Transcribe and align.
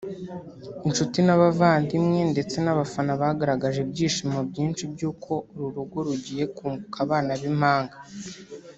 Inshuti 0.87 1.17
n’abavandimwe 1.23 2.19
ndetse 2.31 2.55
n’abafana 2.65 3.11
bagaragaje 3.21 3.79
ibyishimo 3.85 4.39
byinshi 4.49 4.83
by’uko 4.93 5.31
uru 5.51 5.67
rugo 5.75 5.97
rugiye 6.07 6.43
kunguka 6.55 6.97
abana 7.05 7.31
b’impanga 7.39 7.97